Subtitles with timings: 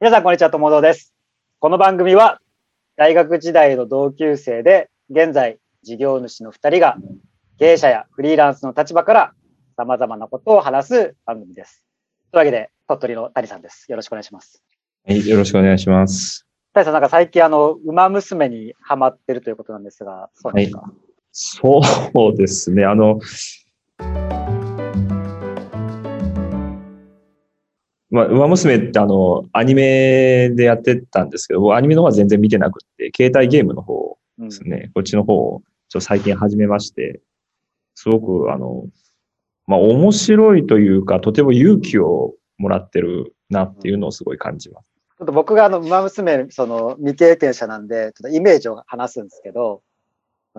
[0.00, 0.50] 皆さん、こんにちは。
[0.50, 1.12] 友堂です。
[1.58, 2.40] この番組は、
[2.94, 6.96] 大学時代の同級生で、現在、事業主の2人が、
[7.58, 9.32] 経営者やフリーランスの立場から、
[9.76, 11.84] 様々なことを話す番組です。
[12.30, 13.86] というわけで、鳥取の谷さんです。
[13.90, 14.62] よろしくお願いします。
[15.04, 16.46] はい、よろしくお願いします。
[16.74, 20.92] 谷さん、なんか最近、あの、馬娘にハマってるということなんですが、そうですか、
[21.32, 22.84] そうですね。
[22.84, 23.18] あの、
[28.10, 34.48] まあ、馬娘ってあの、アニメでやってたんですけど、僕アニメの方は全然見てなくて、携帯ゲームの方うん。
[34.48, 37.20] ですね、こっちの方をちょっと最近始めまして、
[37.94, 38.86] すごくあの、
[39.66, 44.92] まあ面白いというか、とても勇気をもらってるなっていうのをすごい感じます。
[45.18, 49.82] ちょっと僕があの、馬娘、その、未経験者なんで、ちょっとイメージを話すんですけど、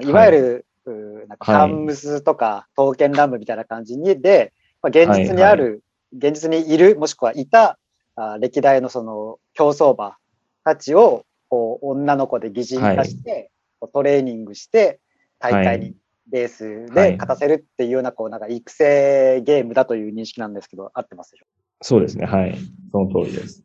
[0.02, 5.82] いわゆる、うーなんか、はいカンムスとか、刀剣乱舞みたいな感じに、で、まあ、現実にある、
[6.14, 7.80] 現実にいる、もしくはいた、
[8.16, 10.18] あ歴代のその、競走馬
[10.64, 15.00] たちを、こう、女の子で擬人化して、こうトレーニングして、
[15.40, 15.96] 大会に、はい
[16.32, 21.46] レースはいで勝たせるっていうような、こう、なんか育成ゲームだという認識なんですけど、合ってますでしょ
[21.82, 22.26] そうですね。
[22.26, 22.56] はい。
[22.92, 23.64] その通りです。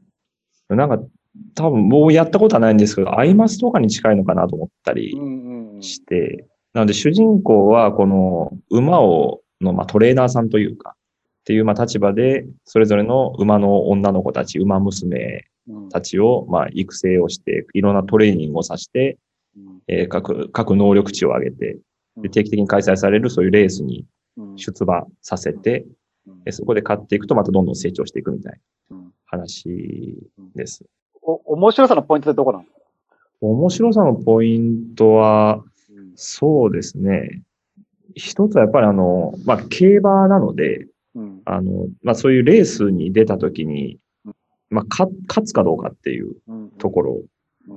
[0.68, 0.98] なんか、
[1.54, 5.82] 多分、もうやったことはないんですけど、アイマスとかに近いのかなと思ったりうんうんうん。
[5.82, 10.96] して、なので主人公はこの馬を、の、まあ、トレーナーさんというか、
[11.44, 15.88] っていう、まあ、立場で、それぞれの馬の女の子たち、馬娘うん。
[15.90, 19.18] たちを、まあ、育成をして、いろんなトレーニングをさせて、
[19.56, 19.82] うん。
[19.88, 21.78] えー各、各能力値を上げて、
[22.16, 24.06] で定期的に開催されるそういうレースに
[24.38, 24.56] うん。
[24.56, 25.84] 出馬させて、
[26.50, 29.12] そこで勝っていくと、またどんどん成長していくみたいなうん。
[29.26, 30.18] 話
[30.54, 30.82] です。
[31.22, 32.64] お面白さのポイントってどこなの？
[33.40, 35.62] 面白さのポイントは、
[36.14, 37.42] そうですね。
[38.14, 41.42] 一つはやっぱりあの、まあ、競馬なので、うん。
[41.44, 43.98] あの、まあ、そういうレースに出た時に、
[44.70, 47.22] まあ、か勝つかどうかっていううんところ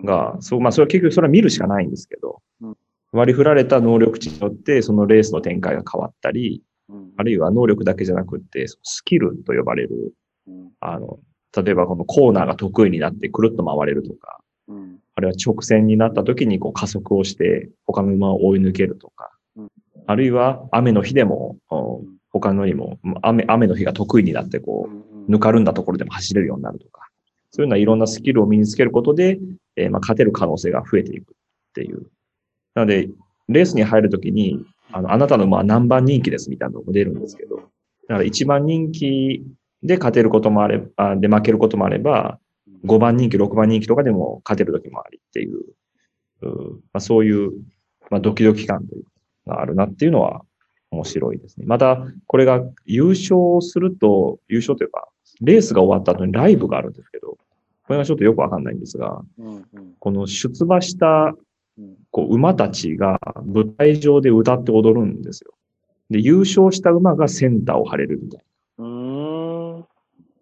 [0.03, 2.77] が、そう、まあ、それは結局それは見るしかないんですけどうん、
[3.11, 7.11] 割り振られた能力値によって、そのレースの展開が変わったり、うん。
[7.17, 10.13] あるいは能力だけじゃなくって、スキルと呼ばれる、
[10.47, 10.71] うん。
[10.79, 11.19] あの、
[11.55, 14.99] 例えばこのコーナーが得意になってくるっと回れるとか、うん。
[15.17, 19.71] あるいは直線になった時にこう加速をして他の馬を追い抜けるとかうん、
[20.05, 21.57] あるいは雨の日でも
[22.39, 27.09] 他のよりも雨雨の日が得意になってこうぬかるんだところでも走れるようになるとか、
[27.51, 29.39] そういうようないろんなスキルを身につけることで、
[29.75, 31.35] えーまあ勝てる可能性が増えていくっ
[31.73, 32.07] ていう。
[32.73, 33.09] なので、
[33.49, 37.67] レースに入るときに、あの、あなたの馬は何番人気ですみたいなのも出るんですけど、だか
[38.15, 39.43] ら1番人気
[39.83, 42.39] で勝てることもあれば、で負けることもあれば、
[42.85, 45.59] 5番人気、6番人気とかでも勝てる時もありっていう、
[46.41, 47.51] うまあ、そういう、
[48.09, 49.03] まあ、ドキドキ感という
[49.47, 50.43] のがあるなっていうのは
[50.91, 51.65] 面白いですね。
[51.67, 55.09] また、これが優勝すると、優勝というか、
[55.41, 57.37] レースが終わった後にライブがあるんですけど、
[57.87, 61.35] これがちょっとよくわかんないんですが、うんうんこの出馬した
[61.77, 65.53] うんこう馬たちが舞台上で歌って踊るんですよ。
[66.09, 68.43] で、優勝した馬がセンターを張れるみたい
[68.77, 68.85] な。
[68.85, 69.85] うーん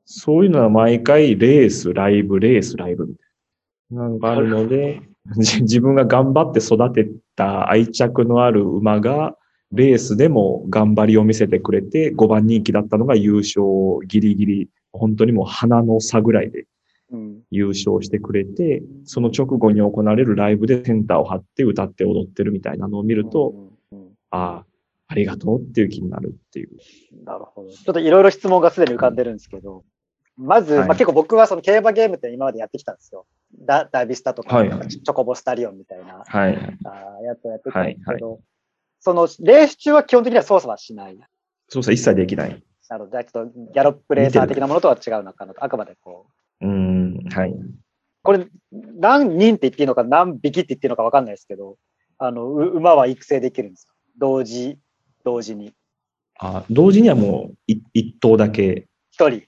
[0.06, 5.02] そういうのは毎回レース、ライブ、レース、ライブみたいなのがあるので、
[5.38, 9.36] じ 自分が頑張って育てた愛着のある馬が、
[9.72, 13.64] レースでも頑張りを見せてくれて、5番人気だったのが優勝
[14.08, 16.66] ギリギリ、本当にもう鼻の差ぐらいで
[17.12, 23.54] うん優勝してくれて、その直後に行われるライブでセンターを張って歌って踊ってるみたいなのを見ると、
[24.32, 24.66] ああ、
[25.08, 26.70] ありがとうっていう気になるっていう。
[27.24, 27.70] なるほど。
[27.70, 29.84] ちょっといろいろ質問がすでに浮かんでるんですけど、
[30.38, 33.26] まず、はいまあ、結構僕はその競馬ゲームって今までやってきたんですよ。
[33.58, 36.78] ダダービスタとか、はいはいチョコボスタリオンみたいな、はい。
[36.84, 38.40] あーやつをやってきたんですけど、
[39.06, 41.18] そのレース中は基本的には操作はしない。
[41.70, 42.64] そうさ、一切できない。
[42.90, 45.54] なので、ちょっとギャロップレーサー的なものとは違うのかな？
[45.54, 46.26] と、あくまでこ
[46.62, 46.66] う。
[46.66, 47.54] うーん、はい。
[48.24, 51.78] これ、何人って言っていいのか、何匹って言っていいのか分かんないですけど、
[52.18, 53.94] あの、う馬は育成できるんですか？
[54.18, 54.80] 同時、
[55.24, 55.72] 同時に。
[56.40, 59.44] あ同時にはもうい一頭だけ一人、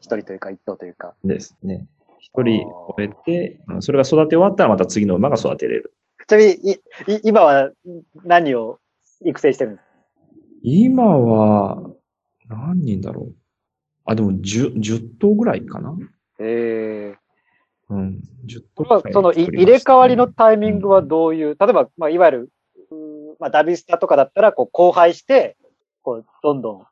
[0.00, 1.14] 一人というか一頭というか。
[1.22, 1.86] ですね。
[2.18, 5.94] 一人終えて、うんそれが育て終わったらまた次の馬が育てれる。
[6.26, 6.80] ちなみに、
[7.22, 7.70] 今は
[8.24, 8.80] 何を
[9.24, 9.90] 育成してるんですか
[10.62, 11.90] 今は、
[12.48, 13.34] 何人だろう。
[14.04, 15.96] あ、でも10、10頭ぐらいかな
[16.38, 17.18] ええ
[17.88, 18.20] うん。
[18.46, 22.50] 10頭これはそのい入れ替わりのタイミングはどういう、例えば、まあ、いわゆる、
[22.90, 22.96] うー
[23.38, 25.56] まあ、ダビスタとかだったら、こう、荒廃して、
[26.02, 26.86] こう、どんどん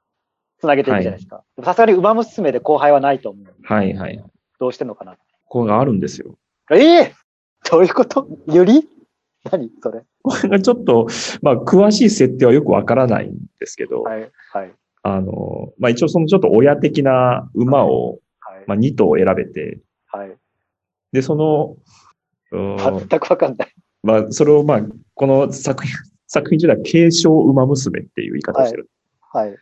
[0.58, 1.44] つなげていくじゃないですか。
[1.62, 3.46] さすがに馬娘で後輩はないと思う。
[3.62, 4.24] はいはい。
[4.58, 5.16] どうしてんのかな。
[5.46, 6.36] これがあるんですよ。
[6.70, 7.14] ええ
[7.70, 8.26] どういうこと？
[8.46, 8.88] より？
[9.50, 9.70] 何？
[9.82, 10.02] それ。
[10.24, 11.06] これがちょっと、
[11.42, 14.72] まあ、詳しい設定はよくわからないんですけど、はい、はい、
[15.02, 20.34] あの、まあ、一応そのちょっと親的な馬を、はい、まあ、2頭選べて、はい。
[21.12, 21.76] で、その、
[22.50, 23.74] 全くわかんない。
[24.02, 24.82] まあ、それを、まあ、
[25.12, 25.94] この作品、
[26.26, 28.88] 作品中では継承馬娘っていう言い方をしてる。
[29.20, 29.50] はい。
[29.50, 29.58] はい、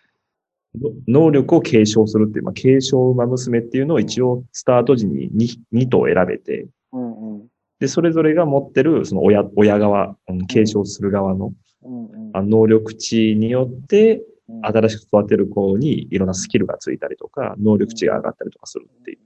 [1.08, 7.48] 能力を継承するっていう、まあ、継承馬娘っていうのを一応スタート時に 2, 2頭選べて、うんうん、
[7.82, 11.52] で、それぞれが持ってる、その親、親側、継承する側の、
[12.32, 14.22] 能力値によって、
[14.62, 19.18] 新しく育てる子にいろんなスキルがついたりとか、能力値が上がったりとかするっていう。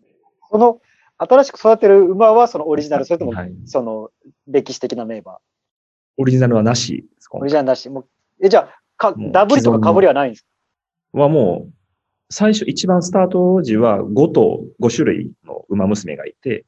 [0.50, 0.80] その、
[1.18, 3.34] 新しく育てる馬はそのオリジナル、それとも、
[3.66, 4.08] その
[4.46, 5.36] 歴史的な名馬。
[6.16, 7.90] オリジナルはなしオリジナルなし。
[7.90, 8.06] もう
[8.42, 10.46] え、じゃあ、か、ダブリとか被りはないんです
[11.12, 11.20] か？
[11.20, 11.72] はもう、
[12.30, 16.64] 最初、一番スタート時は5頭、5種類の馬娘がいて、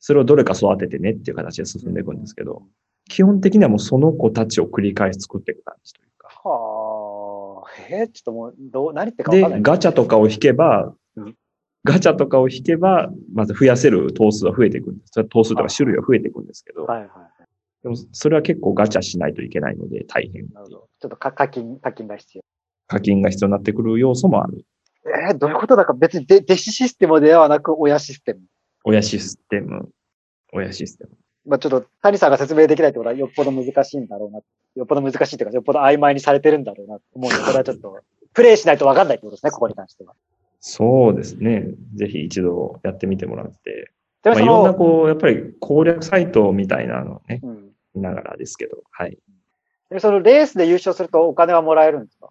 [0.00, 2.62] それをどれか育ててねっていう形で進んでいくんですけど、
[3.08, 6.28] 基本的にはもうその子たちを繰り返し作っていく感じというか。
[6.42, 9.62] はあ、えー、ちょっともう、どう、何言ってか分かんない。
[9.62, 11.36] で、ガチャとかを引けば、うん、
[11.84, 15.20] ガチャとかを引けば、まず増やせる頭数は増えていくんです。
[15.20, 17.08] 頭数とか種類は増えていくんですけど、はいはい、
[17.82, 20.48] でも、それは結構ガチャしないといけないので大変。
[20.52, 20.88] なるほど。
[21.00, 22.44] ちょっと課金、課金が必要。
[22.86, 24.64] 課金が必要になってくる要素もある。
[25.28, 28.40] えー、どういうことだか別に弟子システムではなく親システム。
[28.84, 29.90] 親システム。
[30.52, 31.10] 親システム。
[31.46, 34.40] まあちょっと、谷さんが説明できないってことはよっぽど難しいんだろうな。
[34.76, 37.98] よっぽど難しいっていうか、よっぽど曖昧にされてるんだろうなと思うんで、これはちょっと、
[38.32, 40.14] プレイしないとわかんないってことですね、ここに関しては。
[40.60, 41.66] そうですね。
[41.94, 43.90] ぜひ一度やってみてもらって。
[44.22, 49.16] まあ、いろんなこう、やっぱり攻略サイトみたいなのね、うん、見ながらですけど、はい。
[49.90, 52.28] で、そのレースで優勝するとお金はもらえるんですか？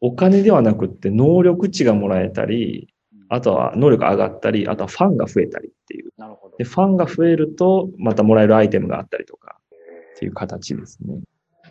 [0.00, 2.92] お金ではなくって能力値がもらえたり、
[3.28, 6.12] あとは能力上がったり、あとはファンが増えたりっていう。
[6.16, 6.56] なるほど。
[6.56, 9.56] で、ファンが増えると、またもらえるアイテムがあったりとか、
[10.16, 11.20] っていう形ですね。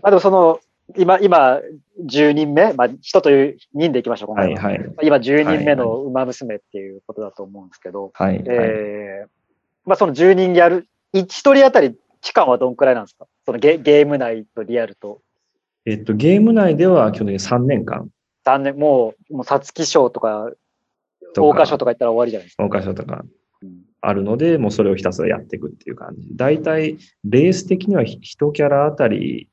[0.02, 0.60] まあでもその、
[0.96, 1.60] 今、今、
[2.06, 4.94] 10人目、まあ、人という人でいきましょう、はいはい。
[5.04, 8.44] 今、10人目の馬娘っていうことだと思うんですけど、はい、はい。
[8.48, 9.30] えー、
[9.86, 13.28] まあその10人やる、1人当たり期間はどんくらいなんですか？
[13.46, 15.22] そのゲゲーム内とリアルと。
[15.86, 18.10] えっと、ゲーム内では基本的に3年間。
[18.46, 20.52] 3年、もう、もう、皐月賞とか、
[21.42, 22.64] 桜花賞とか言ったら終わりじゃないですか。
[22.64, 23.26] 桜花賞とか
[24.02, 26.30] あるので、もうそれをひたすらやっていくっていう感じ。
[26.36, 29.50] 大体、レース的には1キャラあたり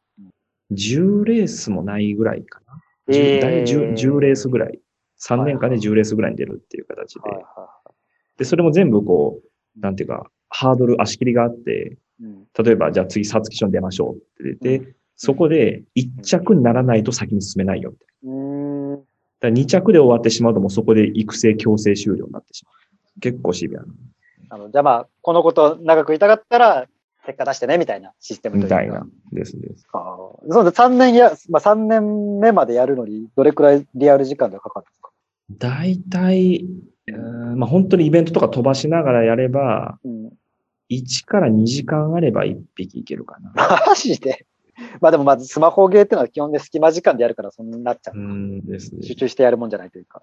[0.73, 2.81] 10レースもないぐらいかな。
[3.09, 4.79] えー、10, 10レースぐらい。
[5.21, 7.21] 3年間で10レースぐらいに出るっていう形で。
[8.39, 11.97] で、それも全部こう、なんていうか、ハードル、足切りがあって、
[12.63, 18.64] 例えば、じゃあ次、サツキ賞に出ましょうって出て、そこで1着にならないと先に進めないよ、みたいな。
[19.45, 23.21] だ2着で終わってしまうと、もうそこで育成強制終了になってしまう。
[23.21, 23.87] 結構シビアな。
[24.51, 26.87] あのじゃあまあ、このこと長く言いたかったら、
[27.27, 29.07] 結果出してね、みたいなシステムみたいな。
[29.33, 29.87] ですです。
[29.93, 30.17] あ
[30.51, 35.11] そうで、3年や、まあ3年目までやるのに、どれくらいリアル時間でかかるんですか
[35.51, 36.67] 大体、
[37.07, 40.33] うんまあ本当にイベントとか飛ばしながらやれば、うん、
[40.91, 43.53] 1から2時間あれば1匹いけるかな。
[43.87, 44.47] マジで？
[45.01, 48.17] まあでもまずスマホゲーっていうのは基本で隙間時間でやるからそんなになっちゃう。
[48.17, 49.03] うんですね。
[49.03, 50.23] 集中してやるもんじゃないというか。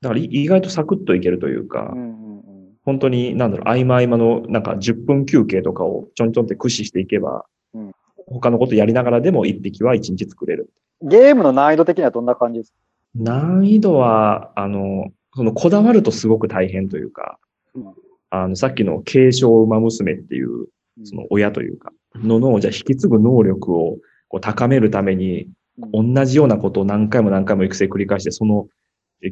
[0.00, 2.42] だから意外とサクッといけるというか、うんうんうん、
[2.84, 7.44] 本当になんだろう、合間合間のなんか10分休憩とかをちょんちょんって駆使していけば、
[7.74, 7.92] うん、
[8.26, 10.70] 他のことやりながらでも1匹は1日作れる。
[11.02, 12.76] ゲームの難易度的にはどんな感じですか？
[13.14, 17.38] 難易度は、あの、そのこだわるとすごく大変というか、
[17.74, 17.94] うん
[18.30, 20.68] あの、さっきの継承馬娘っていう、
[21.02, 23.98] その親というか、のの、じゃあ引き継ぐ能力を
[24.30, 25.48] こう高めるために、
[25.92, 28.68] 同じようなことを何回も何回も育成繰り返して、その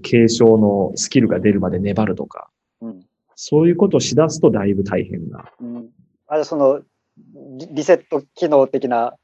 [0.02, 2.50] 継承のスキルが出るまで粘るとか、
[2.80, 3.00] うん、
[3.36, 5.44] そういうことをしだすとだいぶ大変な。
[5.60, 5.88] うん、
[6.26, 6.82] あその
[7.72, 9.14] リセット機能的な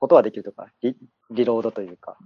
[0.00, 0.96] ことはできるとか、リ
[1.30, 2.18] リロードというか。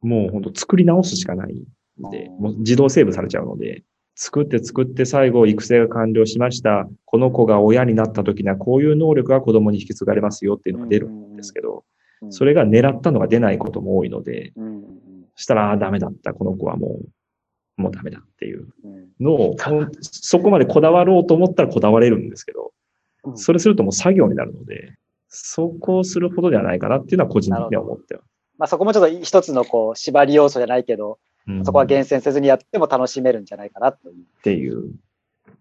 [0.00, 3.82] もう本当作り直すしかないんで、もう自動セーブされちゃうので、
[4.14, 6.88] 作って作って最後育成が完了しました。
[7.04, 11.84] この子が親になった時にはこういう能力が子供に引き継がれますよっていうのが出るんですけど、
[12.30, 14.52] それが狙ったのが出ないことも多いので、
[15.36, 16.32] そしたら、ああ、ダメだった。
[16.32, 16.98] この子はも
[17.78, 18.68] う、もうダメだっていう
[19.20, 19.56] のを、
[20.00, 22.72] そこまでこだわろうと思ったらこだわれるんですけど、
[23.34, 24.94] それするともう作業になるので、
[25.28, 28.24] そこをするほどではないかなっていうのは個人的には思ってます。
[28.58, 31.18] まあそこもちょっと一つのこう縛り要素じゃないけど、
[31.64, 34.16] そこは厳選せずにやっても楽しめるんじゃないかなという。
[34.16, 34.92] っていう。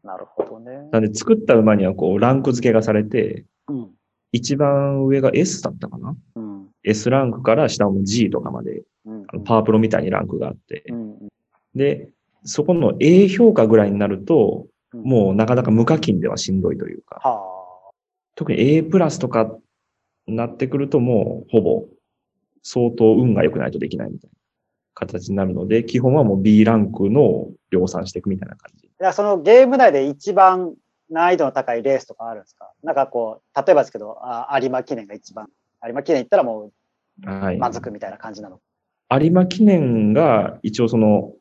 [0.03, 0.89] なるほどね。
[0.91, 3.89] なんで作った馬にはこうランク付けがされて、うん、
[4.31, 6.44] 一番上が S だったかな、うん、
[6.85, 11.27] ?S ランクから下も G とかまで、うん、あのパワープロみたいにランクがあって、うん、
[11.75, 12.09] で、
[12.43, 17.21] そこの A 評価ぐらいになると、もうなかなか無課金ではしんどいというか、
[18.35, 19.51] 特に A プラスとか
[20.27, 21.85] なってくるともうほぼ
[22.63, 24.35] 相当運が良くないとできないみたいな。
[24.97, 28.85] 形になるので、基本はもう B ランクの量産していくみたいな感じ。
[28.87, 30.73] いや、そのゲーム内で一番
[31.09, 32.71] 難易度の高いレースとかあるんですか？
[32.81, 35.49] なんかこう、例えばですけど、あ有馬記念が一番、
[35.87, 36.71] 有馬記念行ったらも
[37.25, 37.57] うはい。
[37.57, 38.59] 満足みたいな感じなの？
[39.11, 41.33] 有馬記念が一応その、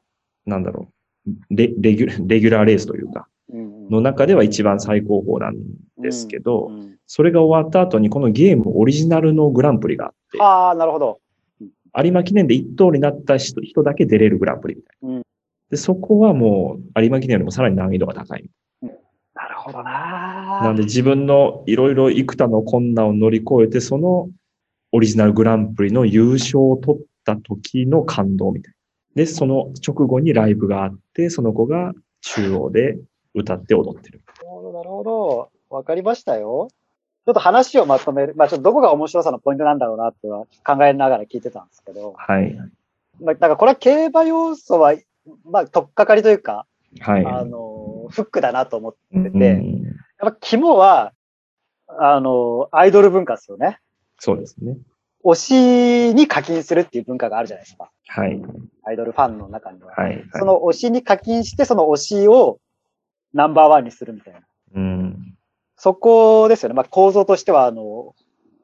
[0.47, 0.89] なんだろ
[1.27, 5.57] う、レレギュレギュラーレースというか、うんの中では一番最高峰なん
[5.99, 11.21] ですけど、うんうんそれが終わった後にこのゲームオリジナルのグランプリがあって、ああ、なるほど。
[12.03, 15.17] 有馬記念で一等になった人人だけ出れるグランプリみたいな。
[15.17, 15.23] うん
[15.71, 18.49] で、そこはもう有馬記念よりもさらに難易度が高い。
[19.65, 24.29] ほどななんで自分のいろいろ幾多の困難を乗り越えて、その
[24.93, 28.75] オリジナルグランプリの優勝を取った時の感動みたい
[29.17, 29.23] な。
[29.23, 32.99] で、その直後にライブがあって、その子が中央で
[33.35, 34.23] 歌って踊ってる。
[34.27, 35.51] なるほど、なるほど。
[35.71, 36.69] わかりましたよ。
[37.27, 38.35] ちょっと話をまとめる。
[38.37, 42.55] まあちょっとどこが面白さのポイントなんだろうなっては考えながら聞いてたんですけど、はい。
[43.21, 44.95] まあ、だからこれは競馬要素は、
[45.45, 46.67] まあ、とっかかりというか、
[47.01, 47.25] はい。
[47.25, 47.74] あの、
[48.09, 49.47] フックだなと思ってうんて、
[50.23, 51.13] やっぱ肝は、
[51.87, 53.79] あの、アイドル文化ですよね。
[54.19, 54.77] そうですね。
[55.25, 55.35] 推
[56.11, 57.91] しに課金するっていう文化があるじゃないですか。
[58.07, 58.41] はい。
[58.85, 59.93] アイドルファンの中には。
[59.93, 60.23] はい。
[60.33, 62.59] その推しに課金して、その推しを
[63.33, 64.41] ナンバーワンにするみたいな。
[64.75, 65.37] うん。
[65.77, 66.75] そこですよね。
[66.75, 68.15] まあ構造としては、あの、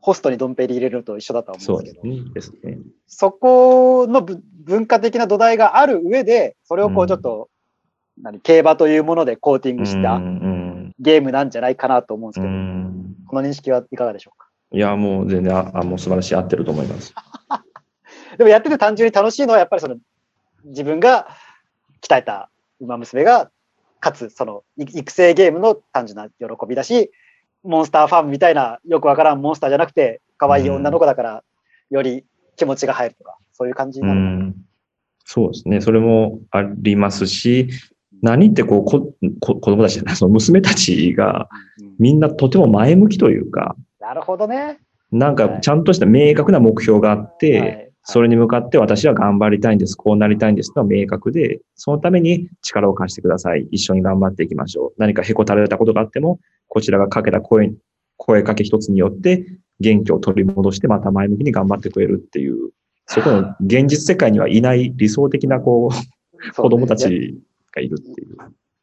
[0.00, 2.58] ホストにドンペリ入れるのと一緒だとは思そううんですけど、ですね。
[2.60, 2.78] ですね。
[3.06, 7.48] そこのぶ文化的な土台がある上で、それをこううんちょっと、
[8.22, 10.94] 何、競馬というものでコーティングしたうん。
[10.98, 13.14] ゲームなんじゃないかなと思うんですうけど、ん。
[13.26, 14.48] この認識はいかがでしょうか？
[14.72, 16.34] いや、もう全然、あ、あもう素晴らしい。
[16.34, 17.14] 合ってると思います。
[18.38, 19.96] でもやってて単純に楽しいのはやっぱりその
[20.64, 21.28] 自分が
[22.02, 22.50] 鍛えた
[22.80, 23.50] 馬娘が、
[24.00, 27.10] かつそのい育成ゲームの単純な喜びだし、
[27.62, 31.44] モンスターファンみたいなよくわからんモンスターじゃなくて、可愛い女の子だから
[31.90, 32.24] より
[32.56, 34.14] 気持ちが入るとか、そういう感じにうな
[34.46, 34.54] る。
[35.24, 35.80] そうですね。
[35.80, 37.68] それもありますし、
[38.22, 41.48] 何ってこう、こ、こ子供たちじゃない、その娘たちが
[41.80, 44.78] うんみんなとても前向きというか、なるほどね。
[45.12, 47.90] なんかちゃんとした明確な目標があって、はい。
[48.02, 53.68] それに向かって私は頑張りたいんです、こうなりたいんですとは明確で、そのために力を貸してください。
[53.70, 54.92] 一緒に頑張っていきましょう。
[54.96, 57.72] 何かへこたれたことがあっても、こちらがかけた声、
[58.16, 59.44] 声かけ一つによって
[59.80, 62.70] 元気を取り戻してまた前向きに頑張ってくれるっていう、
[63.06, 67.38] そこの現実世界にはいない理想的なこう子供たち
[67.72, 68.36] がいるっていう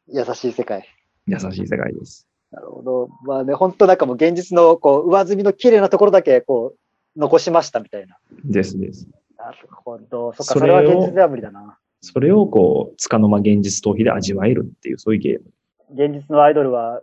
[0.08, 0.88] 優しい世界。
[1.26, 2.26] 優しい世界です。
[2.50, 3.08] なるほど。
[3.24, 8.16] まあね、本当なんかもう現実のこう上積みの綺麗なところだけこう残しましたみたいな。
[8.44, 9.08] ですです。
[9.36, 10.32] なるほど。
[10.32, 11.78] そっか、それは現実では無理だな。
[12.00, 15.44] それをこう、つかの間現実逃避で味わえるっていう、そういうゲーム。
[15.90, 17.02] 現実のアイドルは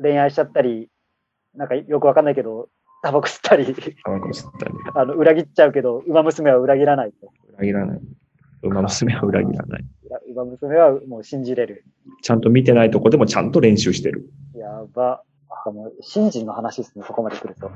[0.00, 0.88] 恋愛しちゃったり、
[1.54, 2.68] なんかよくわかんないけど、
[3.02, 3.66] タバコ吸ったり、
[4.04, 4.74] タバコ吸ったり。
[4.94, 7.32] あの裏切っちゃうけど、馬娘は裏切らないと。
[7.56, 8.00] 裏切らない。
[8.68, 9.84] 馬娘は裏切らない。
[10.30, 11.84] 馬娘はもう信じれる。
[12.22, 14.30] ちゃんと見てないとこでもちゃんと練習してる。
[14.54, 15.22] やば。
[15.48, 17.70] あもう信心の話ですね、そこまで来ると。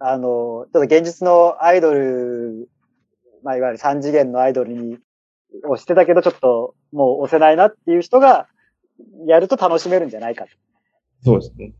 [0.00, 2.68] あの、ちょっと現実のアイドル、
[3.42, 4.98] まあ、いわゆる三次元のアイドルに、
[5.68, 8.46] をしてたけど、ちょっともう押せないなっていう人が、
[9.26, 10.46] やると楽しめるんじゃないか。
[11.24, 11.72] そうですね。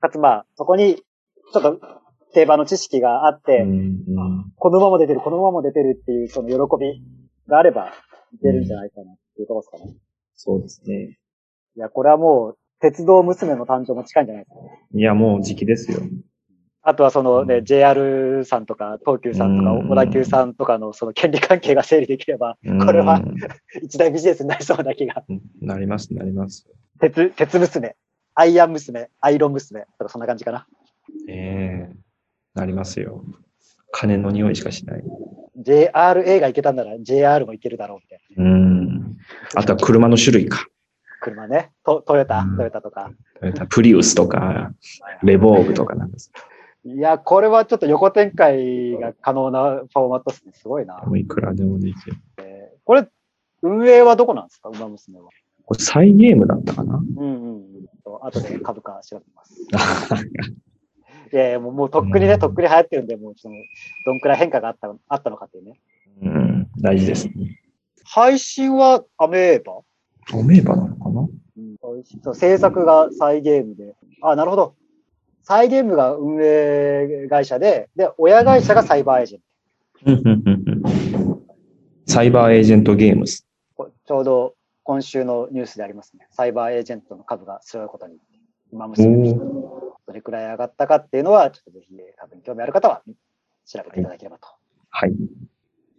[0.00, 1.80] かつまあ、そこに、ちょっと、
[2.32, 3.66] 競馬の知識があって、
[4.56, 7.02] この馬も出てる、この馬も出てるっていう、その喜び
[7.50, 7.92] があれば、
[8.42, 9.96] 出るんじゃないかなっていうところですかね。
[10.34, 11.18] そうですね。
[11.76, 14.70] いや、これはもう、鉄道娘の誕生も近いんじゃないですかね。
[14.94, 16.00] いや、もう時期ですよ。
[16.82, 23.36] あとはそのね、うん JR さんとか、東急さんとか、うん小田急さんとかのその権利関係が整理できれば、これはうん
[23.82, 25.22] 一大ビジネスになりそうな気が。
[25.60, 26.66] なります、なります。
[26.98, 27.96] 鉄、鉄娘、
[28.34, 30.66] アイアン娘、アイロン娘とかそんな感じかな。
[31.28, 31.96] ええ
[32.54, 33.24] なりますよ。
[33.92, 35.02] 金の匂いしかしない。
[35.58, 38.20] JRA が行けたんなら JR も行けるだろうって。
[38.36, 39.16] うん。
[39.54, 40.66] あとは車の種類か。
[41.20, 41.70] 車ね。
[41.84, 43.10] トトヨタうん、トヨタとか。
[43.40, 44.72] トヨタプリウスとか、
[45.22, 46.32] レボーグとかなんです。
[46.84, 50.52] いや、これはちょっと横展開が可能なフォーマットですね。
[50.54, 51.02] すごいな。
[51.14, 52.16] いくらでもできる。
[52.84, 53.06] これ、
[53.62, 54.70] 運営はどこなんですか？
[54.70, 55.28] 馬娘は。
[55.66, 56.96] これサイゲームだったかな？
[56.96, 57.64] うんうんうん。
[58.02, 59.54] と後で株価調べます。
[61.32, 63.54] いやいや、もうもうとっくにね、うんとっくに流行ってるんで、もうその、
[64.04, 65.80] どんくらい変化があったあったのかっていうね。
[66.22, 67.60] うん、大事ですね。
[68.04, 69.74] 配信はアメーバ、
[70.34, 71.20] オメーバなのかな？
[71.20, 71.76] うん、
[72.22, 73.94] そう制作がサイゲームで。
[74.22, 74.74] あ、なるほど。
[75.42, 79.42] サイゲームが運営会社で、で、親会社がサイバーエージェン
[80.06, 81.40] うんうんうんうん
[82.06, 83.46] サイバーエージェントゲームス。
[84.06, 86.26] ちょうど今週のニュースでありますね。
[86.32, 88.18] サイバーエージェントの株が強いことに、
[88.72, 93.02] 今娘おどれくらい上がったかっていうのは、ちょっとぜひ株に興味ある方は
[93.66, 94.48] 調べていただければと。
[94.90, 95.12] はい。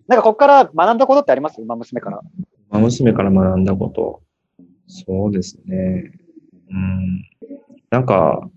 [0.07, 1.61] なんかここから学んだことってあります？
[1.61, 2.21] 馬娘から。
[2.71, 4.21] 馬娘から学んだこと。
[4.87, 6.11] そうですね。
[6.69, 7.25] うん。
[7.89, 8.49] なんか、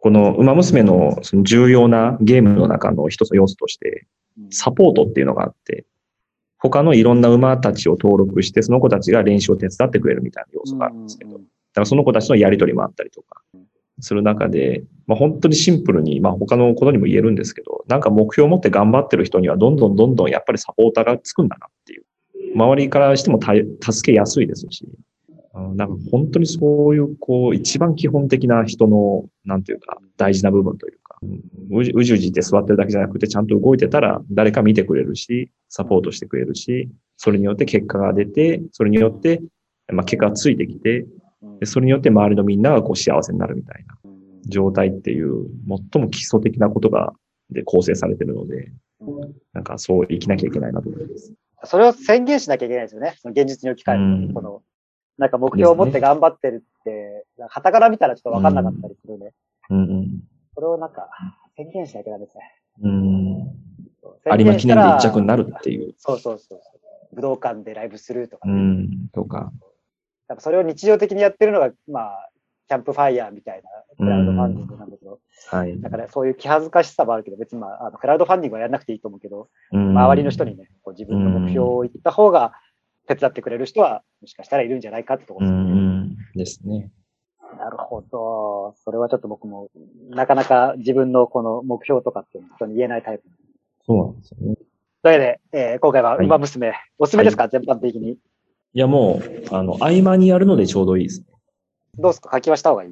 [0.00, 4.06] この馬娘のその重要なゲームの中の一つの要素として、
[4.50, 5.84] サポートっていうのがあって、
[6.58, 11.42] 他のいろんな馬たちを登録して、その子たちが練習を手伝ってくれるみたいな要素があるんですけど、だか
[11.80, 13.42] らその子たちのやりとりもあったりとか
[14.00, 22.04] する中で、まあ、本当にシンプルに、まあ、他のことにも言えるんですけど、なんか目標を持って頑張ってる人にはどんどんどんどんやっぱりサポーターがつくんだなっていう。
[22.54, 24.86] 周りからしても助けやすいですし、
[25.74, 39.40] なんか本当にそういう、こう、一番基本的な人の、なんていうか、大事な部分というか、うんうじうじうじって座ってるだけじゃなくて、ちゃんと動いてたら、誰か見てくれるし、サポートしてくれるし、それによって結果が出て、それによって、
[39.92, 41.06] まあ、結果がついてきて、
[41.60, 43.96] でそれによって周りのみんながこう幸せになるみたいな
[44.46, 45.46] 状態っていう、
[45.92, 47.12] 最も基礎的なことが、
[47.50, 48.72] で構成されてるので、
[49.52, 51.32] なんかそう生きなきゃいけないなと思います。
[51.64, 53.16] それを宣言しなきゃいけないですよね。
[53.20, 54.02] その現実に置き換える。
[54.02, 54.62] うんこの、
[55.16, 59.32] なんか目標を持って頑張ってるって、旗から見たらちょっとわかんなかったりするんで、
[59.70, 60.20] うんうん。
[60.54, 61.08] それをなんか
[61.56, 62.42] 宣言しなきゃダメですね。
[62.82, 63.68] うん。
[64.24, 65.94] 宣有馬記念で一着になるっていう。
[65.98, 66.70] そうそうそうそ
[67.12, 67.14] う。
[67.16, 69.08] 武道館でライブするとかね、うん。
[69.12, 69.52] とか。
[70.28, 72.30] やっぱそれを日常的にやってるのが、まあ、
[72.68, 75.20] キャンプファイヤーみたいなクラウドファンディングなんだけど、
[75.50, 75.80] はい。
[75.80, 82.52] だからそういう気恥ずかしさもあるけど、別にまあ、あのクラウドファンディングはやらなくていいと思うけど、周周りの人にね、こう自分の目標を言った方が、
[83.06, 85.80] 手伝ってくれる人は、もしかしたらいるんじゃないかってとこうろですね。
[85.80, 86.16] ん。
[86.34, 86.90] ですね。
[87.58, 88.74] なるほど。
[88.84, 89.70] それはちょっと僕も、
[90.10, 93.24] なかなか自分のこの目標とかって人に言えないタイプ。
[93.86, 94.20] そうなん。
[94.20, 94.56] ですよね。
[95.02, 98.18] というわけで、えー今回ははい馬娘、おすすめですか、全般的に。
[98.74, 101.26] いや、もう、あの、合間にやるのでちょうどいいですね。
[101.96, 102.30] どうですか？
[102.34, 102.90] 書きはした方がいい？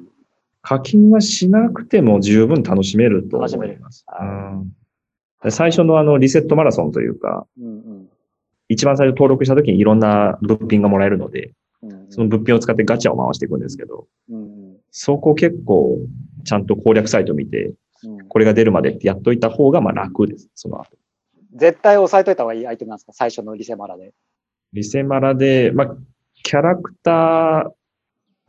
[0.61, 4.05] 課金はしなくても十分楽しめると思います。
[4.19, 4.73] うん
[5.43, 8.09] で最初のあの、リセットマラソンというか、うん
[8.69, 11.53] 一番最初登録した時にいろんな物品がもらえるので、
[11.83, 11.91] うん。
[11.91, 15.99] うんその物品を使ってガチャを回していくんですけど、うんそこ結構
[16.43, 20.89] ちゃんと攻略サイト見て、うんうんこれが出るまでってやっといた方がまあ楽です、その後。
[21.55, 23.13] 絶対押さえといた方がいいアイテムなんですか？
[23.13, 24.13] 最初のリセマラで。
[24.73, 25.95] リセマラで、まあ、
[26.43, 27.71] キャラクター、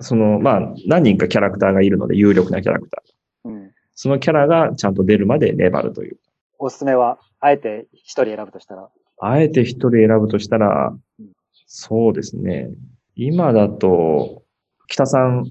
[0.00, 3.50] その、まあ、何人かキャラクターがいるので、有力なキャラクター。
[3.50, 3.72] うん。
[3.94, 6.18] そのキャラがちゃんと出るまで粘るという。
[6.58, 8.88] おすすめは、あえて一人選ぶとしたら？
[9.20, 11.26] あえて一人選ぶとしたらうん、
[11.66, 12.70] そうですね。
[13.16, 14.42] 今だと、
[14.86, 15.44] 北さん、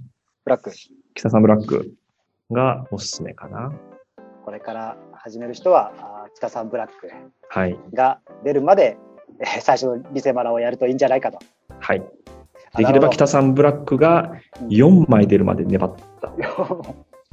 [0.46, 0.72] ブラック。
[1.16, 1.94] 北さんブラック
[2.52, 3.74] がおすすめかな。
[4.46, 5.92] これから始める人は、
[6.36, 7.10] 北さんブラック
[7.50, 7.78] はい。
[7.94, 9.07] が出るまで、えー
[9.62, 11.40] 最初のリセマラをやるといいんじゃないかと。
[11.80, 12.04] はい。
[12.78, 16.28] できれば北さんブラックがうん4枚出るまで粘った。
[16.38, 16.42] ち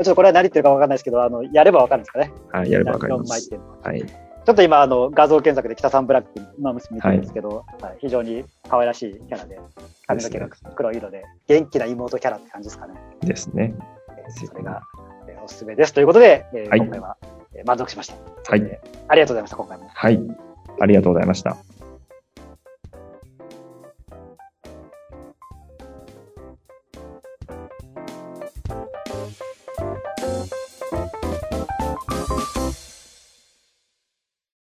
[0.01, 2.33] ょっとこれは何言ってるか分かんないですけど、あの、やれば分かるんですかね。
[2.53, 2.71] はい。
[2.71, 3.49] やればわかりま4枚っす。
[3.51, 4.03] ていうのははい。
[4.03, 9.59] ちょっと今、あの、画像検索で北さんブラック、馬娘見てるんですけど、はい非常に可愛らしいキャラで、
[10.07, 12.95] 髪の毛が黒い色で、元気な妹キャラって感じですかね。
[13.21, 13.75] ですね。
[14.19, 14.83] えーそれが、
[15.29, 15.95] えーおすすめです。
[15.95, 17.17] ということで、えーはい今回は、
[17.55, 18.15] えー満足しました。
[18.51, 18.61] はい。
[18.63, 19.85] えーありがとうございました、今回も。
[19.89, 20.21] はい。
[20.81, 21.57] ありがとうございました。